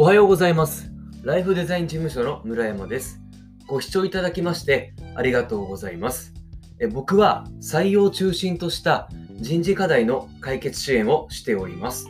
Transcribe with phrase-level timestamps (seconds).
[0.00, 0.92] おはようございます。
[1.24, 3.20] ライフデザイン事務所の村山です。
[3.66, 6.34] ご視聴いただきましてありがとうございます。
[6.78, 9.08] え僕は採用中心とした
[9.40, 12.08] 人事課題の解決支援をしております。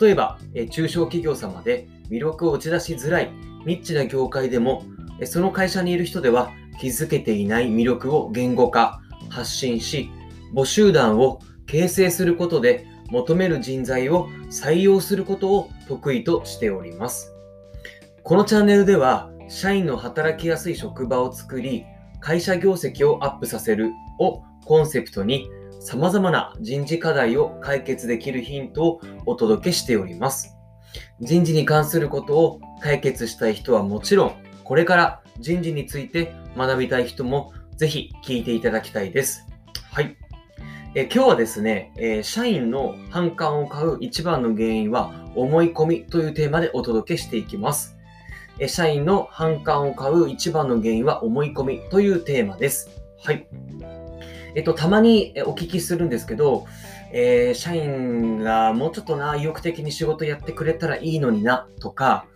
[0.00, 3.30] 例えば、え中小企業様で魅力を打ち出しづらい
[3.64, 4.82] ニッチな業界でも、
[5.20, 6.50] えその会社にいる人では
[6.80, 10.10] 気づけていない魅力を言語化、発信し、
[10.52, 17.34] 募集団を形成することで求める人材を採用することを得意としております。
[18.22, 21.84] このチャンネルでは、社員の働きやすい職場を作り、
[22.20, 25.48] 会社業績をアップさせるをコンセプトに、
[25.80, 30.56] 様々な人事課題を解決できるヒントをお届けしております。
[31.20, 34.32] 人事に関することを解決したい人はもちろん、
[34.64, 39.46] これから人事について学びたい人もぜひ聞いていただきたいです。
[39.92, 40.16] はい。
[40.96, 47.96] え今日はですね、え社員の反感を買う一番の原因は思い込みというテーマでお届けしていきます。
[48.60, 52.90] え社員の反感を買う一番の原因は思い込みというテーマです。
[53.24, 53.48] はい。
[54.54, 56.64] えっと、たまにお聞きするんですけど、
[57.16, 62.26] えー社員がもうちょっとな、意欲的に仕事やってくれたらいいのにな、とか、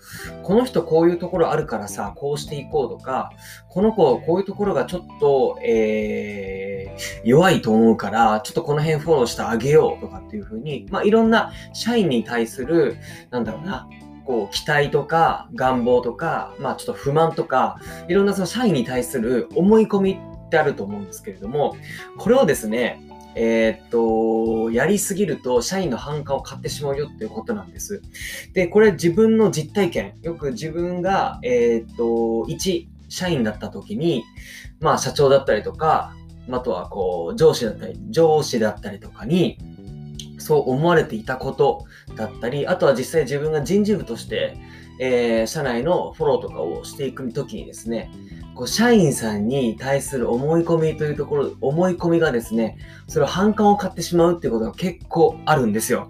[0.45, 3.31] この人こういうところあるからさ、こうしていこうとか、
[3.69, 6.79] この子こういうところがちょっと、えー
[7.25, 12.97] 弱いと思うから、ちょっとこの辺フォローしてあげようとかっていうふうに、まあ、いろんな社員に対する、
[13.31, 13.89] なんだろうな、
[14.25, 21.77] こう、期待とか、願望とか、まあ、ちょっと不満とか、いろんなその社員に対する思い込みってあると思うんですけれども、
[22.17, 23.01] これをですね、
[23.35, 28.03] えーっと、やりすぎると社員の反感を買ってしまうよっていうことなんです。
[28.53, 34.25] で、これ自分の実体験、よく自分が、えーっと、一社員だった時に、
[34.81, 36.15] まあ社長だったりとか、
[36.51, 39.59] あとはこう上司だったり、上司だったりとかに、
[40.39, 41.85] そう思われていたこと
[42.17, 44.57] だったり、あとは実際自分が人事部として、
[45.01, 48.11] えー社内のフォローとかをしていくときにですね、
[48.55, 56.09] こう社員さんに対する思い込みというところ、思い込みがですね、それを反感を買ってしまうっていうことが結構あるんですよ。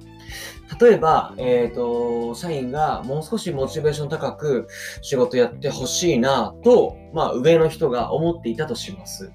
[0.81, 4.69] 例えば、えっ、と、社員がもう少しモチベーション高く
[5.03, 9.33] 仕事やってほしいなと、まあ上の人が思っていたとします。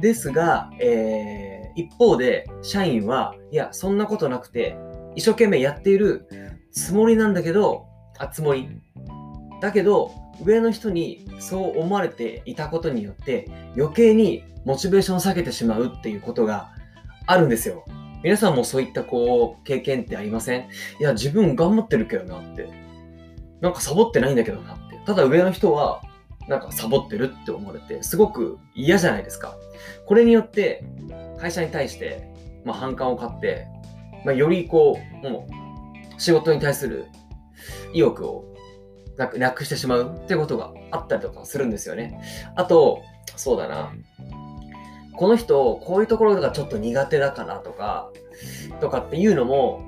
[0.00, 4.76] ですが、えー一方で社員は、いや、そんなことなくて、
[5.16, 6.26] 一生懸命やっている
[6.72, 7.86] つもりなんだけど、
[8.18, 8.68] あ、つもり。
[9.60, 10.12] だけど、
[10.44, 16.70] 上の人にそう思われていたことによって、余計にモチベーションを下げてしまうっていうことが
[17.26, 17.84] あるんですよ。
[18.24, 20.60] 皆さんもそういったこう、経験ってありません？
[20.98, 22.70] いや、自分頑張ってるけどなって。
[23.60, 24.98] なんかサボってないんだけどなって。
[25.04, 26.00] ただ上の人は、
[26.48, 29.54] なんかサボってるって思われて、すごく嫌じゃないですか。
[30.06, 30.82] これによって、
[31.38, 32.26] 会社に対して、
[32.64, 33.66] まあ、反感を買って、
[34.24, 35.46] まあ、よりこう、も
[36.16, 37.04] う、仕事に対する
[37.92, 38.46] 意欲を
[39.18, 42.22] なくなくしてしまうってことがあったりとかするんですよね。
[42.56, 43.02] あと、
[43.36, 43.92] そうだな。
[45.16, 48.10] この人、こういうところがちょっと苦手だからとか、
[48.80, 49.82] とかっていうのも、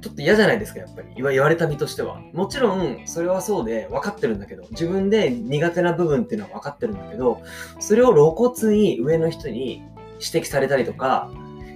[0.00, 1.08] ちょっと嫌じゃないですか、やっぱり。
[1.16, 2.20] 言われた身としては。
[2.32, 7.42] もちろん、それはそうで分かってるんだけど、自分で苦手な部分っていうのは分かってるんだけど、
[7.80, 9.82] それを露骨に上の人に
[10.20, 11.30] 指摘されたりとか、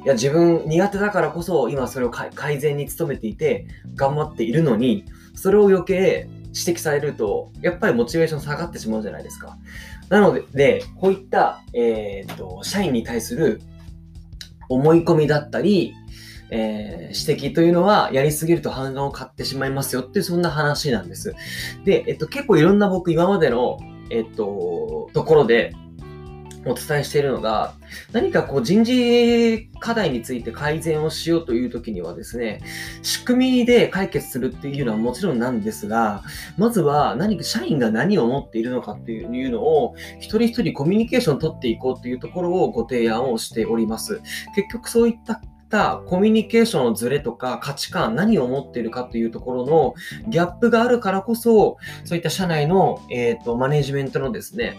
[0.05, 5.05] いや、自分苦手だからこそ今それを改善に努めていて頑張っているのに、
[5.35, 9.57] それを余計指摘されると、やっぱりモチベーション下がってしまうじゃないですか。
[10.09, 13.61] なので、でこういった、えーっと、社員に対する
[14.69, 15.95] 思い込みだったり、
[16.51, 21.35] えー指摘というのはやりすぎると反感を買ってしまいますよっていうそんな話なんです。
[21.85, 23.79] で、えっと、結構いろんな僕今までの、
[24.11, 25.73] えっと、ところで
[26.67, 27.75] お伝えしているのが、
[28.13, 32.61] 何かこう人事課題について改善をしようという時にはですね、
[33.03, 36.23] 仕組みで解決するっていうのはもちろんなんですが、
[36.59, 44.21] まずは何か社員が何を持っているのかっていうのを一人一人コミュニケーションを取っていこうというところをご提案をしております。
[44.55, 45.41] 結局そういった
[45.71, 49.95] ったコミュニケーションのズレとか価値観、何を持っているかというところの
[50.29, 54.77] ギャップがあるからこそ、そういった社内の、えー、とマネジメントのですね、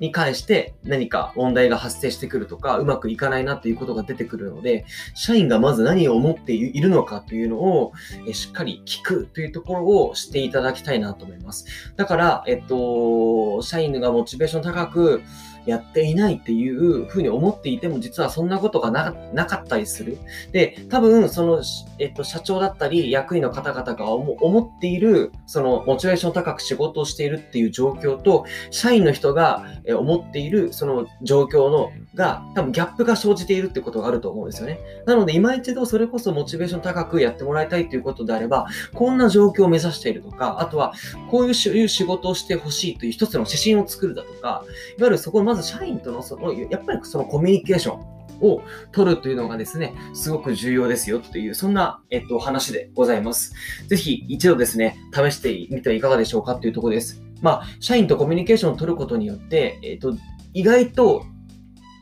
[0.00, 7.92] に関して何か問題が発生してくるとか、うまくいかないなということが出てくるので、社員がまず何を思っているのかというのを、
[8.26, 11.66] えしっかり聞くというところをしていただきたいなと思います。
[11.96, 15.22] だから、えっと、社員がモチベーション高く、
[15.66, 20.18] やっていないっていうふうに思っていても、実はそんなことがなかったりする。
[20.52, 21.62] で、多分、その、
[21.98, 29.64] えっと、社長だったり、役員の方々が思っている、その、モチベーション高く仕事をしているっていう状況と、社員の人が
[29.98, 34.78] 思っている、その状況の、が、多分ギャップが生じているってことがあると思うんですよね。
[35.06, 40.92] なので、今一度それこそモチベーション高くやってもらいたいということであれば、こんな状況を目指しているとか、あとは、
[41.30, 44.64] こういう仕事をしてほしいという一つの指針を作るだとか、
[44.98, 48.62] いわゆるそこの、まず社員との、その、やっぱりそのコミュニケーション、を
[48.92, 53.54] 取るというのがですね、すごく重要ですよという、そんな、えっと、話でございます。
[53.88, 57.20] ぜひ一度ですね、試してみてはいかがでしょうかというところです。
[57.40, 60.16] まあ、社員とコミュニケーションを取ることによって、えっと、
[60.54, 61.24] 意外と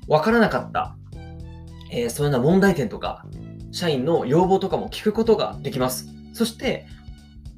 [0.08, 0.96] わからなかった、
[1.90, 3.24] えー、そういうような問題点とか、
[3.72, 6.08] 社員の要望とかも聞くことができます。
[6.32, 6.86] そして、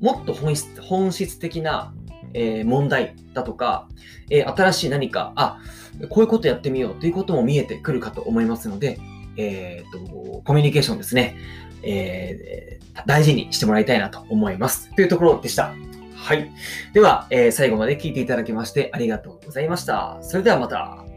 [0.00, 1.93] もっと本質本質的な、
[2.35, 3.89] えー、問題だとか、
[4.31, 5.61] えー、新しい何か、あ、
[6.09, 8.99] こういうことやってみようということも見えてくるかと思いますので、
[9.37, 11.37] えっ、と、コミュニケーションですね、
[11.83, 14.95] えー、大事にしてもらいたいなと思います。
[14.95, 15.75] というところでした。
[16.15, 16.51] はい。
[16.93, 20.19] では、え、最後まで聞いていただきましてありがとうございました。
[20.21, 21.08] それではまた。